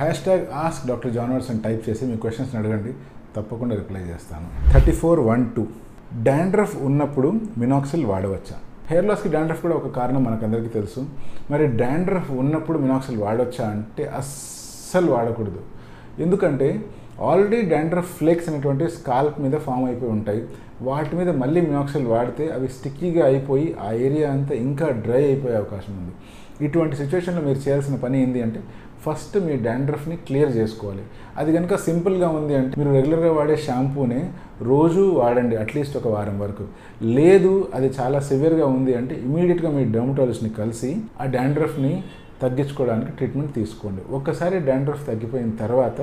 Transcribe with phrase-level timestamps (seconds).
[0.00, 2.92] Hash tag ask doctor జానర్స్ అని type చేసి మీ క్వశ్చన్స్ అడగండి.
[3.36, 4.72] తప్పకుండా రిప్లై చేస్తాను.
[4.72, 5.66] Thirty four one two
[6.22, 8.56] dandruff ఉన్నప్పుడు మినాక్సిల్ వాడవచ్చా?
[8.90, 11.06] హెయిర్ లాస్కి డాండ్రఫ్ కూడా ఒక కారణం మనకందరికీ తెలుసు.
[11.50, 15.60] మరి డాండ్రఫ్ ఉన్నప్పుడు మినాక్సిల్ వాడవచ్చా అంటే అస్సలు వాడకూడదు.
[16.18, 16.84] ఎందుకంటే
[17.20, 20.44] ఆల్రెడీ డాండ్రఫ్ ఫ్లేక్స్ అనేటువంటి స్కాల్ప్ మీద ఫామ్ అయిపోయి ఉంటాయి.
[20.82, 25.92] వాటి మీద మళ్ళీ మినాక్సిల్ వాడితే అవి స్టిక్కీగా అయిపోయి ఆ ఏరియా అంతా ఇంకా డ్రై అయిపోయే అవకాశం
[25.92, 26.14] ఉంది.
[26.64, 28.60] ఇటువంటి సిచ్యువేషన్లో మీరు చేయాల్సిన పని ఏంటి అంటే
[29.04, 31.02] ఫస్ట్ మీ డాండ్రఫ్ని క్లియర్ చేసుకోవాలి.
[31.40, 34.20] అది కనుక సింపుల్గా ఉంది అంటే మీరు రెగ్యులర్గా వాడే షాంపూనే
[34.70, 36.64] రోజు వాడండి అట్లీస్ట్ ఒక వారం వరకు.
[37.18, 40.90] లేదు అది చాలా సివియర్గా ఉంది అంటే ఇమీడియట్గా మీ డెర్మటాలజిస్ట్ని కలిసి
[41.22, 41.92] ఆ డాండ్రఫ్ని
[42.42, 44.02] తగ్గించుకోవడానికి ట్రీట్మెంట్ తీసుకోండి.
[44.18, 46.00] ఒక్కసారి డాండ్రఫ్ తగ్గిపోయిన తర్వాత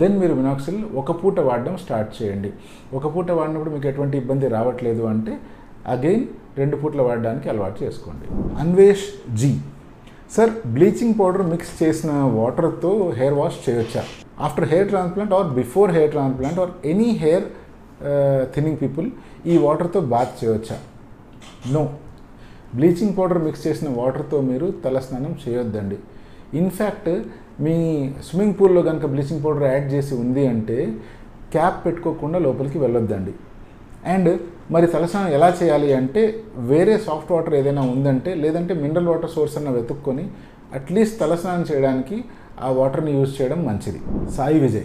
[0.00, 2.50] దెన్ మీరు మినాక్సిల్ ఒక పూట వాడడం స్టార్ట్ చేయండి.
[2.98, 5.34] ఒక పూట వాడినప్పుడు మీకు ఎటువంటి ఇబ్బంది రావట్లేదు అంటే
[5.94, 6.24] అగైన్
[6.60, 8.26] రెండు పూట్ల వాడడానికి అలవాటు చేసుకోండి.
[8.64, 9.06] Anvesh
[9.40, 9.52] ji.
[10.34, 14.02] Sir bleaching powder mix చేసిన వాటర్తో హెయిర్ వాష్ చేయొచ్చా?
[14.46, 17.44] After hair transplant or before hair transplant or any hair
[18.54, 19.08] thinning people
[19.52, 20.76] ఈ వాటర్తో బాత్ చేయొచ్చా?
[21.74, 21.82] నో
[22.78, 25.98] బ్లీచింగ్ పౌడర్ మిక్స్ చేసిన వాటర్తో మీరు తల స్నానం చేయొద్దండి
[26.60, 27.10] ఇన్ఫ్యాక్ట్
[27.64, 27.76] మీ
[28.26, 30.78] స్విమ్మింగ్ పూల్లో కనుక బ్లీచింగ్ పౌడర్ యాడ్ చేసి ఉంది అంటే
[31.54, 33.32] క్యాప్ పెట్టుకోకుండా లోపలికి వెళ్ళొద్దండి.
[34.06, 39.56] అండ్ మరి తలస్నానం ఎలా చేయాలి అంటే వేరే సాఫ్ట్ వాటర్ ఏదైనా ఉందంటే లేదంటే మినరల్ వాటర్ సోర్స్
[39.56, 40.28] అన్న వెతుక్కొని
[40.74, 42.24] అట్లీస్ట్ తలస్నానం చేయడానికి
[42.62, 44.30] ఆ వాటర్ని యూజ్ చేయడం మంచిది.
[44.30, 44.84] Sai Vijay.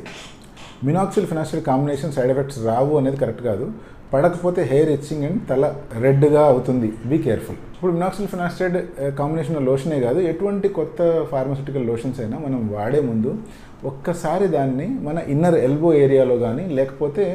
[0.84, 3.72] Minoxil Finaxil combination side effects రావు అనేది కరెక్ట్ కాదు.
[4.14, 5.66] పడకపోతే హెయిర్ ఎచ్చింగ్ అండ్ తల
[6.04, 6.90] రెడ్గా అవుతుంది.
[7.10, 8.78] బీ కేర్ఫుల్ ఇప్పుడు మినాక్సిల్ ఫినాస్టైడ్
[9.20, 11.00] కాంబినేషన్ లోషనే కాదు ఎటువంటి కొత్త
[11.32, 13.32] ఫార్మస్యూటికల్ లోషన్స్ అయినా మనం వాడే ముందు
[13.90, 17.26] ఒక్కసారి దాన్ని మన ఇన్నర్ ఎల్బో ఏరియాలో కానీ లేకపోతే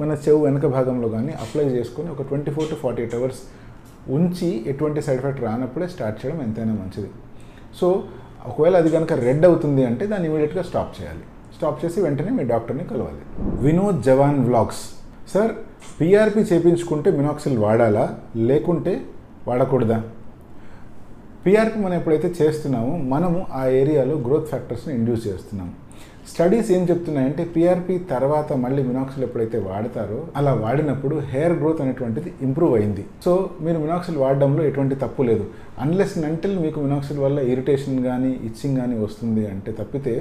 [0.00, 3.42] మన చెవు వెనక భాగంలో కానీ అప్లై చేసుకొని ఒక twenty four to forty eight hours
[4.16, 7.10] ఉంచి ఎటువంటి సైడ్ ఎఫెక్ట్ రానప్పుడే స్టార్ట్ చేయడం ఎంతైనా మంచిది.
[7.80, 7.86] సో
[8.50, 11.24] ఒకవేళ అది కనుక రెడ్ అవుతుంది అంటే దాన్ని ఇమీడియట్గా స్టాప్ చేయాలి.
[11.56, 13.22] స్టాప్ చేసి వెంటనే మీ డాక్టర్ని కలవాలి.
[13.66, 14.82] Vinod Jawan vlogs.
[15.34, 15.52] Sir
[16.00, 18.04] PRP చేపించుకుంటే Minoxil వాడాలా?
[18.50, 18.94] లేకుంటే
[19.48, 19.98] వాడకూడదా?
[21.46, 25.70] పిఆర్పి మనం ఎప్పుడైతే చేస్తున్నామో మనము ఆ ఏరియాలో గ్రోత్ ఫ్యాక్టర్స్ని ఇండ్యూస్ చేస్తున్నాం.
[26.30, 32.74] స్టడీస్ ఏం చెప్తున్నాయంటే పీఆర్పీ తర్వాత మళ్ళీ మినాక్సిల్ ఎప్పుడైతే వాడతారో అలా వాడినప్పుడు హెయిర్ గ్రోత్ అనేటువంటిది ఇంప్రూవ్
[32.78, 33.04] అయింది.
[33.24, 33.32] సో
[33.64, 35.44] మీరు మినాక్సిల్ వాడడంలో ఎటువంటి తప్పు లేదు.
[35.84, 40.14] అన్లెస్ నంటిల్ మీకు మినాక్సిల్ వల్ల ఇరిటేషన్ కానీ ఇచ్చింగ్ కానీ వస్తుంది అంటే తప్పితే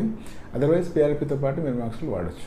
[0.57, 2.45] అదర్వైజ్ పీఆర్పీతో పాటు మీరు మినాక్సిల్ వాడచ్చు.